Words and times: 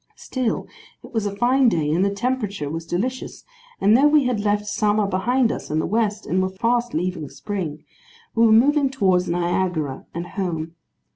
Still, 0.15 0.65
it 1.03 1.13
was 1.13 1.27
a 1.27 1.35
fine 1.35 1.69
day, 1.69 1.91
and 1.91 2.03
the 2.03 2.09
temperature 2.09 2.71
was 2.71 2.87
delicious, 2.87 3.43
and 3.79 3.95
though 3.95 4.07
we 4.07 4.23
had 4.23 4.39
left 4.39 4.65
Summer 4.65 5.05
behind 5.05 5.51
us 5.51 5.69
in 5.69 5.77
the 5.77 5.85
west, 5.85 6.25
and 6.25 6.41
were 6.41 6.49
fast 6.49 6.95
leaving 6.95 7.29
Spring, 7.29 7.83
we 8.33 8.47
were 8.47 8.51
moving 8.51 8.89
towards 8.89 9.27
Niagara 9.27 10.07
and 10.11 10.25
home. 10.25 10.73